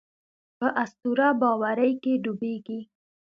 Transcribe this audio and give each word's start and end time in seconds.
په 0.59 0.67
اسطوره 0.83 1.27
باورۍ 1.41 1.91
کې 2.03 2.13
ډوبېږي. 2.23 2.79